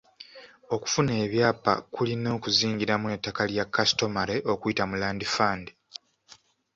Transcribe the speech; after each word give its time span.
Okufuna 0.75 1.11
ebyapa 1.25 1.73
kulina 1.93 2.29
okuzingiramu 2.37 3.05
n’ettaka 3.07 3.41
lya 3.51 3.65
customary 3.75 4.37
okuyita 4.53 4.83
mu 4.89 4.95
land 5.01 5.21
fund. 5.33 5.65